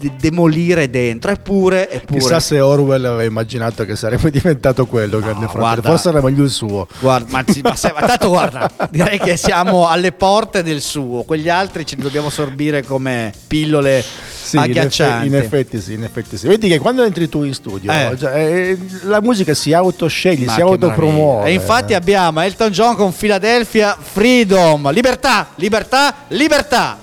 [0.08, 5.44] de- demolire dentro, eppure, eppure Chissà se Orwell aveva immaginato che sarebbe diventato quello, Grande
[5.46, 5.60] Fratello.
[5.60, 5.88] guarda.
[5.90, 6.86] Forse era meglio il suo.
[7.00, 11.48] Guarda, ma, ma se- ma tanto guarda, direi che siamo alle porte del suo, quegli
[11.48, 15.26] altri ce li dobbiamo sorbire come pillole Sì, in agghiaccianti.
[15.26, 16.46] in effetti sì, in effetti sì.
[16.46, 18.14] Vedi che quando entri tu in studio, Eh.
[18.18, 21.48] cioè, eh, la musica si autosceglie, si autopromuove.
[21.48, 26.98] E infatti abbiamo Elton John con Philadelphia Freedom, libertà, libertà, libertà.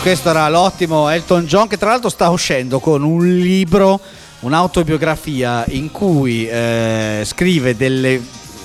[0.00, 4.00] Questo era l'ottimo Elton John che tra l'altro sta uscendo con un libro,
[4.40, 8.20] un'autobiografia in cui eh, scrive delle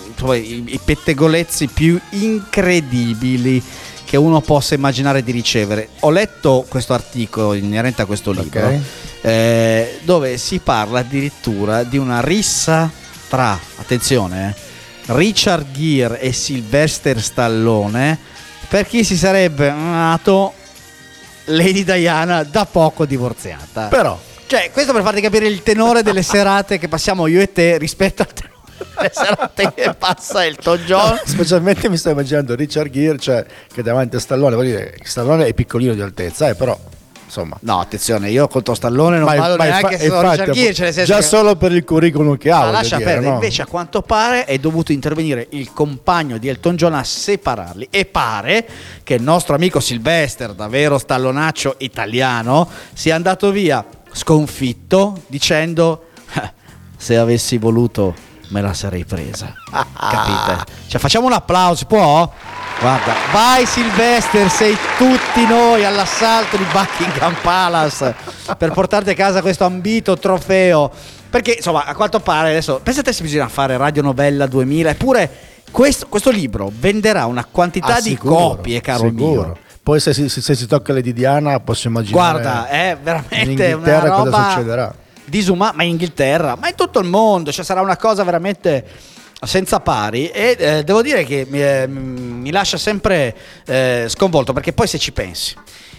[0.07, 3.61] insomma, i, i pettegolezzi più incredibili
[4.05, 5.89] che uno possa immaginare di ricevere.
[6.01, 8.79] Ho letto questo articolo inerente a questo libro Ok.
[9.21, 12.89] eh, dove si parla addirittura di una rissa
[13.27, 18.17] tra, attenzione, eh, Richard Gere e Sylvester Stallone
[18.69, 20.53] per chi si sarebbe nato
[21.45, 23.87] Lady Diana da poco divorziata.
[23.87, 27.77] Però, Cioè, questo per farti capire il tenore delle serate che passiamo io e te
[27.77, 28.53] rispetto al tenore
[28.95, 31.19] delle serate che passa Elton John.
[31.25, 35.53] specialmente mi sto immaginando Richard Gere, cioè, che davanti a Stallone, vuol dire, Stallone è
[35.53, 36.77] piccolino di altezza, eh, però,
[37.25, 37.57] insomma.
[37.61, 41.05] No, attenzione, io contro Stallone non Ma- vado ma neanche sono infatti, Richard Gere, cioè
[41.05, 43.33] già che- solo per il curriculum che ha, Ma lascia dire, perdere, no?
[43.35, 48.05] invece a quanto pare è dovuto intervenire il compagno di Elton John a separarli e
[48.05, 48.67] pare
[49.03, 56.51] che il nostro amico Sylvester, davvero stallonaccio italiano, sia andato via sconfitto dicendo "Eh,
[56.97, 58.13] se avessi voluto
[58.55, 59.53] me la sarei presa.
[59.69, 60.71] Capite?
[60.87, 62.31] Cioè facciamo un applauso, può?
[62.79, 68.15] Guarda, vai Sylvester, sei tutti noi all'assalto di Buckingham Palace
[68.57, 70.89] per portarti a casa questo ambito trofeo.
[71.29, 75.29] Perché insomma, a quanto pare adesso, pensate se bisogna fare Radio Novella 2000, eppure
[75.69, 79.41] questo, questo libro venderà una quantità Ah, di sicuro, copie, caro sicuro.
[79.41, 79.57] mio.
[79.83, 83.51] Poi se si, se si tocca le di Diana posso immaginare Guarda, è in veramente
[83.51, 84.95] Inghilterra una roba cosa succederà.
[85.25, 88.85] Disumana, ma in Inghilterra, ma in tutto il mondo, cioè sarà una cosa veramente
[89.41, 93.35] senza pari e eh, devo dire che mi, eh, mi lascia sempre
[93.67, 95.55] eh, sconvolto perché poi se ci pensi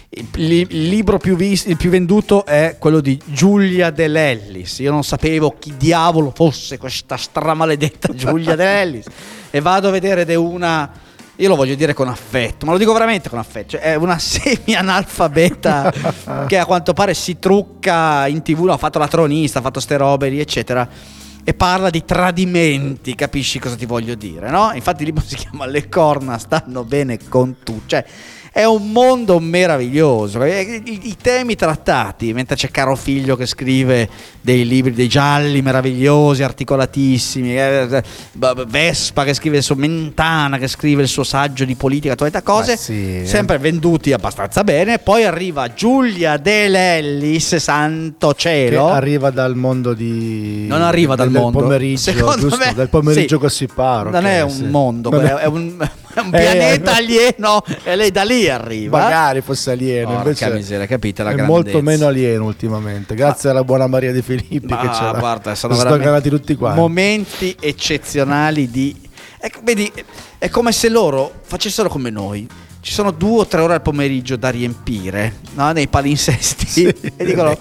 [0.09, 4.79] il, li- il libro più, vis- il più venduto è quello di Giulia De Lellis.
[4.79, 9.05] Io non sapevo chi diavolo fosse questa stramaledetta Giulia De Lellis.
[9.49, 11.05] E vado a vedere ed è una.
[11.39, 13.71] Io lo voglio dire con affetto, ma lo dico veramente con affetto.
[13.71, 15.93] Cioè, è una semi-analfabeta
[16.47, 18.69] che a quanto pare si trucca in tv.
[18.69, 20.87] Ha fatto la tronista, ha fatto ste robe lì, eccetera.
[21.43, 24.71] E parla di tradimenti, capisci cosa ti voglio dire, no?
[24.73, 27.83] Infatti il libro si chiama Le corna stanno bene con tu.
[27.85, 28.03] Cioè,
[28.57, 30.43] è un mondo meraviglioso.
[30.43, 34.09] I, i- i temi trattati, mentre c'è Caro Figlio che scrive
[34.41, 38.03] dei libri, dei gialli meravigliosi, articolatissimi, eh, eh,
[38.67, 42.77] Vespa che scrive il suo Mentana che scrive il suo saggio di politica, tutte cose,
[42.77, 43.25] sì, eh.
[43.27, 44.97] sempre venduti abbastanza bene.
[44.97, 48.87] Poi arriva Giulia De Lellis, santo che cielo.
[48.87, 51.59] arriva dal mondo di Non arriva dal del mondo.
[51.59, 52.57] pomeriggio, Secondo giusto?
[52.57, 53.41] me- del pomeriggio sì.
[53.41, 54.09] gossiparo.
[54.09, 54.63] Non è un sì.
[54.63, 55.75] mondo, è, un,
[56.21, 56.97] un Eh, pianeta eh.
[56.97, 58.97] alieno e lei da lì arriva.
[58.99, 61.57] Magari fosse alieno, Porca invece miseria, capite la è grandezza.
[61.59, 65.19] molto meno alieno ultimamente, grazie alla buona Maria De Filippi Ma che c'era.
[65.19, 66.79] guarda, sono veramente tutti quanti.
[66.79, 68.95] momenti eccezionali di
[69.39, 69.91] ecco, vedi,
[70.37, 72.47] è come se loro facessero come noi.
[72.87, 75.73] Ci sono due o tre ore al pomeriggio da riempire no?
[75.73, 76.85] nei palinsesti
[77.17, 77.53] e dicono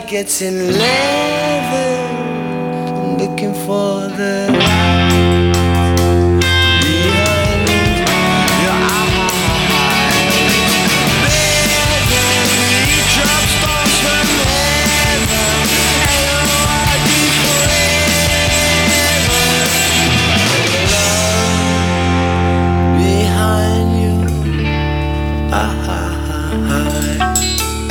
[0.07, 1.06] gets in late.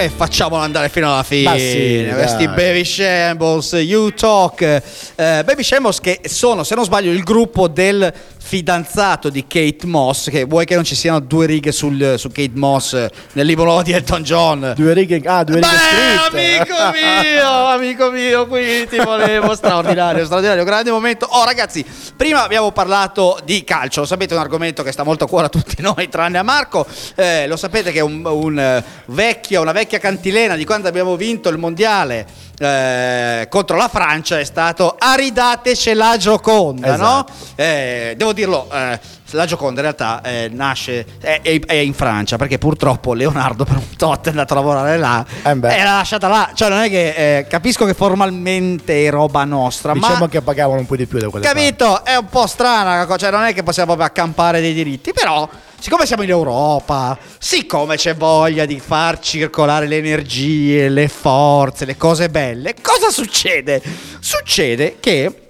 [0.06, 1.58] E facciamolo andare fino alla fine.
[1.58, 2.48] Sì, Questi.
[2.48, 4.62] Baby Shambles, You Talk.
[4.62, 4.82] Eh,
[5.16, 8.14] Baby Shambles che sono, se non sbaglio, il gruppo del
[8.46, 10.30] fidanzato di Kate Moss.
[10.30, 13.92] Che vuoi che non ci siano due righe sul- su Kate Moss nel libro di
[13.92, 14.74] Elton John?
[14.76, 16.64] Due righe, ah, due righe Beh, scritte.
[16.64, 19.56] amico mio, amico mio, qui ti volevo.
[19.66, 21.26] Straordinario, straordinario, grande momento.
[21.28, 21.84] Oh, ragazzi,
[22.16, 24.02] prima abbiamo parlato di calcio.
[24.02, 26.44] Lo sapete, è un argomento che sta molto a cuore a tutti noi, tranne a
[26.44, 26.86] Marco.
[27.16, 31.16] Eh, lo sapete che è un, un, eh, vecchio, una vecchia cantilena di quando abbiamo
[31.16, 32.44] vinto il mondiale.
[32.58, 37.32] Eh, contro la Francia è stato aridateci la Gioconda, Esatto.
[37.32, 37.38] no?
[37.56, 39.00] Eh, devo dirlo, eh,
[39.32, 43.96] la Gioconda in realtà eh, nasce è, è- in Francia perché purtroppo Leonardo per un
[43.98, 45.76] tot è andato a lavorare là Eh beh.
[45.80, 46.52] e l'ha lasciata là.
[46.54, 50.80] Cioè, non è che eh, capisco che formalmente è roba nostra, Diciamo ma che pagavano
[50.80, 52.04] un po' di più da quelle capito?
[52.06, 55.48] È un po' strana cioè non è che possiamo proprio accampare dei diritti, però
[55.80, 61.98] siccome siamo in Europa, siccome c'è voglia di far circolare le energie, le forze, le
[61.98, 63.82] cose belle, cosa succede?
[64.20, 65.45] Succede che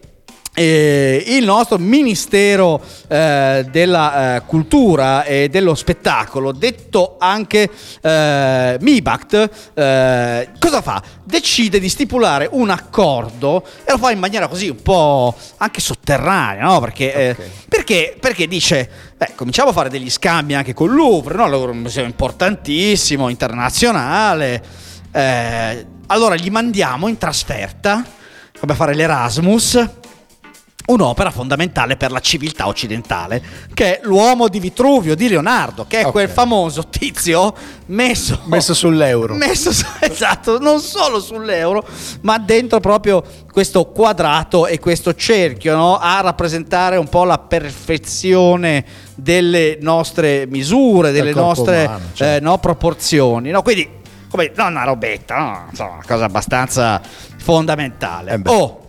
[0.56, 7.70] eh, il nostro Ministero eh, della eh, Cultura e dello Spettacolo, detto anche
[8.02, 11.04] eh, MIBACT, eh, cosa fa?
[11.24, 16.64] Decide di stipulare un accordo e lo fa in maniera così un po' anche sotterranea,
[16.64, 16.80] no?
[16.80, 17.36] Perché, eh,
[17.68, 21.64] perché, perché dice, beh, cominciamo a fare degli scambi anche con il Louvre, no?
[21.70, 24.64] Un museo importantissimo, internazionale.
[26.08, 28.04] allora gli mandiamo in trasferta,
[28.58, 30.04] come a fare l'Erasmus,
[30.88, 33.42] un'opera fondamentale per la civiltà occidentale,
[33.74, 36.12] che è l'uomo di Vitruvio di Leonardo, che è Ok.
[36.12, 37.54] quel famoso tizio
[37.88, 39.34] messo, Messo sull'euro.
[39.36, 41.84] messo su- esatto, non solo sull'euro,
[42.22, 45.98] ma dentro proprio questo quadrato e questo cerchio, no?
[45.98, 52.24] a rappresentare un po' la perfezione delle nostre misure, delle nostre umano, certo.
[52.36, 53.50] eh, no, proporzioni.
[53.50, 53.62] No?
[53.62, 53.90] Quindi,
[54.30, 55.66] come non una robetta, no?
[55.70, 57.02] insomma, una cosa abbastanza
[57.38, 58.34] fondamentale.
[58.34, 58.85] Eh oh,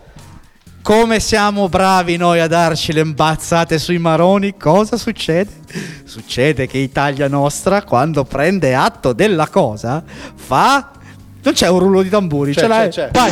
[0.87, 5.51] come siamo bravi noi a darci le imbazzate sui maroni, cosa succede?
[6.05, 10.01] Succede che Italia Nostra, quando prende atto della cosa,
[10.33, 10.91] fa.
[11.43, 12.89] Non c'è un rullo di tamburi, C'è, ce l'hai?
[12.89, 13.11] c'è, c'è.
[13.11, 13.31] Vai!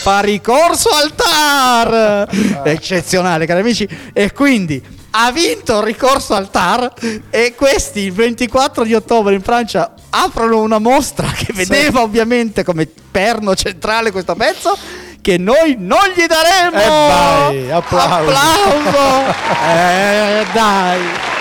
[0.00, 2.28] Fa ricorso al TAR!
[2.64, 3.86] Eccezionale, cari amici.
[4.14, 4.82] E quindi
[5.14, 6.92] ha vinto il ricorso al TAR
[7.30, 12.88] e questi il 24 di ottobre in Francia aprono una mostra che vedeva ovviamente come
[13.10, 14.76] perno centrale questo pezzo
[15.20, 16.80] che noi non gli daremo.
[16.80, 18.30] E vai, applausi.
[18.30, 19.34] Applauso!
[19.70, 21.31] eh, dai.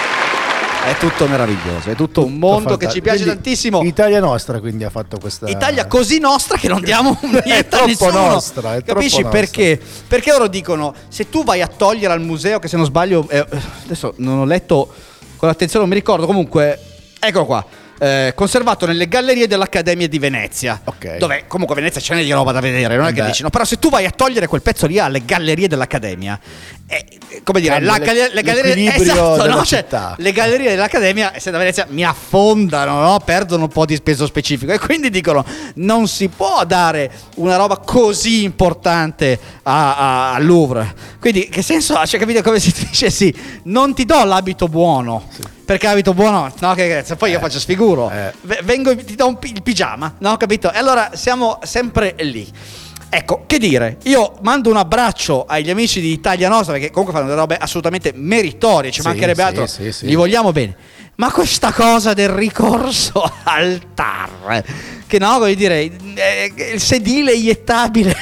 [0.83, 3.83] È tutto meraviglioso, è tutto un mondo che ci piace Quindi tantissimo.
[3.83, 7.85] Italia nostra quindi ha fatto questa Italia così nostra che non diamo niente a troppo
[7.87, 8.11] nessuno.
[8.27, 9.39] nostra, è Capisci nostra.
[9.39, 9.79] perché?
[10.07, 13.45] Perché loro dicono: se tu vai a togliere al museo, che se non sbaglio, eh,
[13.85, 14.91] adesso non ho letto
[15.37, 16.25] con attenzione, non mi ricordo.
[16.25, 16.79] Comunque,
[17.23, 17.63] Eccolo qua.
[18.03, 20.81] Eh, conservato nelle gallerie dell'Accademia di Venezia.
[20.85, 21.17] Ok.
[21.17, 23.27] Dove comunque a Venezia ce n'è di roba da vedere, non è che Beh.
[23.27, 23.51] dici no.
[23.51, 26.39] Però se tu vai a togliere quel pezzo lì alle gallerie dell'Accademia,
[26.87, 27.05] è,
[27.43, 29.63] come dire, Cambia la le- le gallerie l'equilibrio esatto, della no?
[29.63, 30.15] Cioè, città.
[30.17, 33.19] le gallerie dell'Accademia, essendo a Venezia, mi affondano, no?
[33.23, 34.71] perdono un po' di speso specifico.
[34.71, 35.45] E quindi dicono:
[35.75, 40.93] non si può dare una roba così importante a- a- al Louvre.
[41.19, 42.05] Quindi, che senso ha?
[42.07, 43.11] Cioè, capite come si dice?
[43.11, 43.31] Sì,
[43.65, 45.27] non ti do l'abito buono.
[45.71, 48.11] Perché l'abito buono, no, che se poi io faccio sfiguro.
[48.11, 48.33] Eh.
[48.63, 50.69] Vengo ti do un pi- il pigiama, no, capito?
[50.69, 52.45] E allora siamo sempre lì.
[53.09, 57.27] Ecco, che dire, io mando un abbraccio agli amici di Italia Nostra perché comunque fanno
[57.29, 60.05] delle robe assolutamente meritorie, ci Sì, mancherebbe sì, altro, sì, sì.
[60.07, 60.75] li vogliamo bene.
[61.15, 64.63] Ma questa cosa del ricorso al TAR,
[65.07, 68.13] che no, voglio dire, eh, il sedile iettabile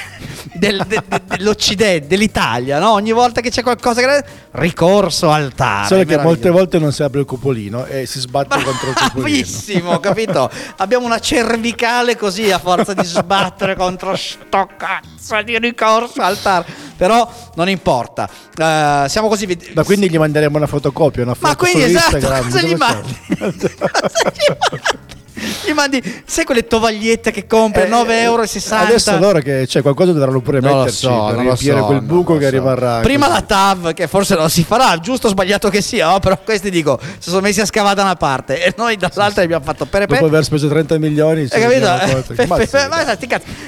[0.60, 2.91] del- de- de- dell'Occidente, dell'Italia, no?
[2.91, 4.24] Ogni volta che c'è qualcosa che...
[4.51, 5.86] Ricorso al TAR.
[5.88, 9.22] Solo che molte volte non si apre il cupolino e si sbatte contro il cupolino.
[9.22, 10.49] Bravissimo, capito?
[10.78, 16.66] Abbiamo una cervicale così a forza di sbattere contro sto cazzo di ricorso al TAR.
[16.97, 18.28] Però non importa.
[18.57, 19.45] Eh, siamo così.
[19.45, 23.18] ved- Ma quindi gli manderemo una fotocopia, una foto Ma quindi esatto, cosa gli mandi?
[23.38, 25.18] Cosa gli mandi?
[25.66, 28.42] Gli mandi, sai quelle tovagliette che compri a Eh, 9,60 euro?
[28.42, 32.38] Adesso allora che c'è qualcosa dovranno pure Non metterci so, per riempire so, quel buco
[32.38, 32.52] che so.
[32.52, 33.00] rimarrà.
[33.00, 33.40] Prima così.
[33.40, 36.20] la TAV, che forse non si farà, giusto o sbagliato che sia, no?
[36.20, 39.64] però questi dico, si sono messi a scavare da una parte e noi dall'altra abbiamo
[39.64, 42.34] fatto per Dopo aver speso 30 milioni, Hai capito?
[42.36, 42.58] Eh, ma-.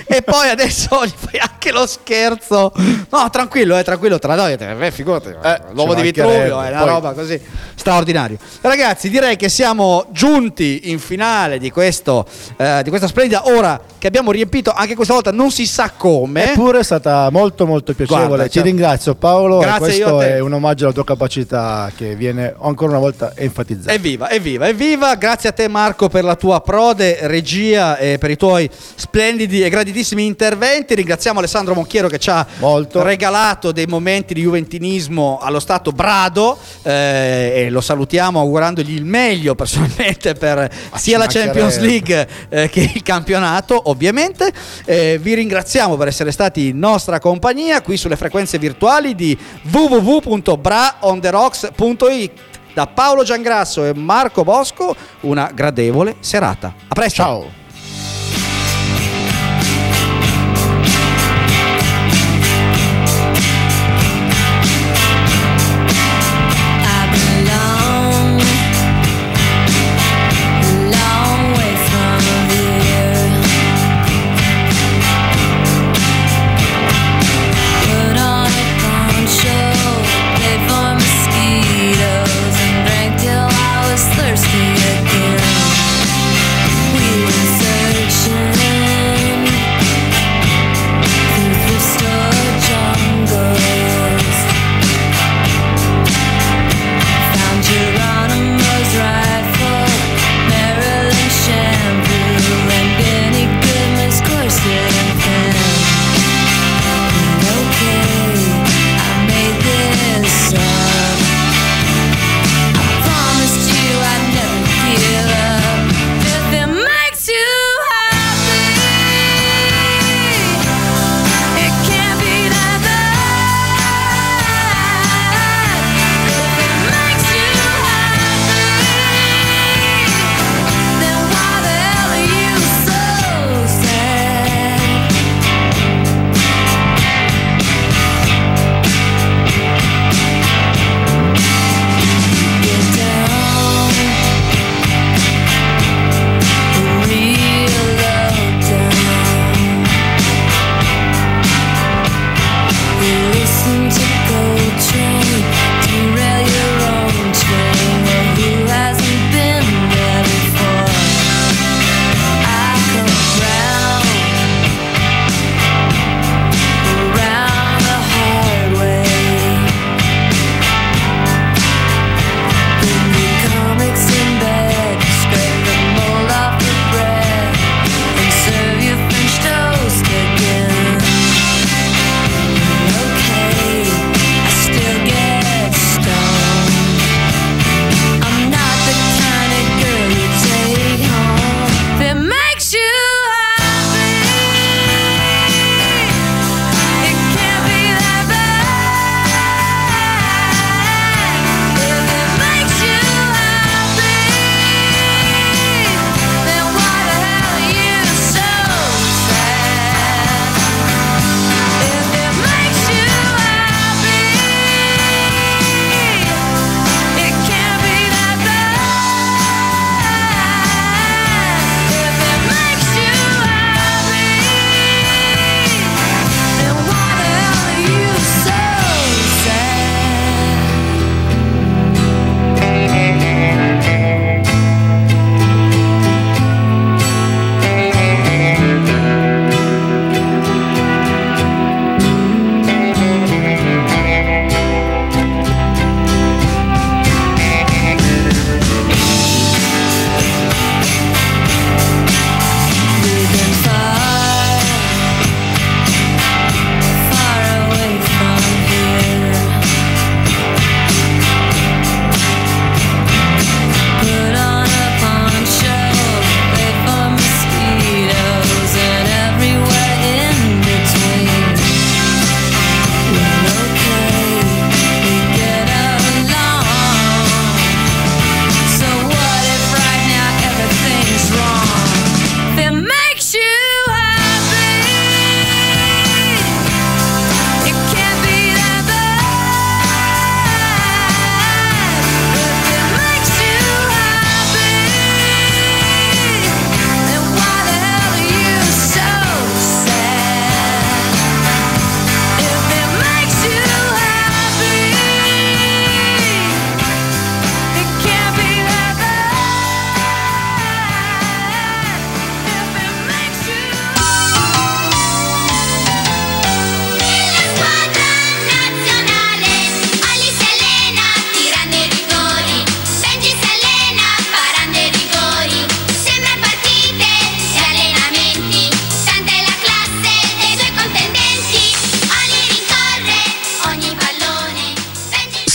[0.06, 2.72] E poi adesso gli fai anche lo scherzo.
[3.10, 4.54] No, tranquillo, eh, tranquillo, tra noi.
[4.54, 5.34] Eh, figurati,
[5.74, 7.40] l'uomo ci di Vitruvio è una roba così
[7.76, 8.38] straordinaria.
[8.62, 12.26] Ragazzi, direi che siamo giunti in finale di, questo,
[12.58, 16.52] eh, di questa splendida ora che abbiamo riempito anche questa volta, non si sa come.
[16.52, 18.28] Eppure è stata molto molto piacevole.
[18.28, 19.60] Guarda, Ti cioè- ringrazio Paolo.
[19.60, 23.94] Grazie, questo è un omaggio alla tua capacità che viene ancora una volta enfatizzata.
[23.94, 25.16] Evviva, evviva, evviva!
[25.16, 29.70] Grazie a te Marco per la tua prode, regia e per i tuoi splendidi e
[29.70, 30.96] graditissimi interventi.
[30.96, 33.04] Ringraziamo Alessandro Monchiero che ci ha Molto.
[33.04, 39.54] regalato dei momenti di juventinismo allo stato brado eh, e lo salutiamo augurandogli il meglio
[39.54, 41.80] personalmente per sia la ci Champions.
[41.80, 44.52] League eh, che il campionato ovviamente.
[44.86, 49.38] Eh, vi ringraziamo per essere stati in nostra compagnia qui sulle frequenze virtuali di
[49.72, 52.32] www.braonderocks.it.
[52.74, 56.74] Da Paolo Giangrasso e Marco Bosco una gradevole serata.
[56.88, 57.22] A presto!
[57.22, 57.61] Ciao.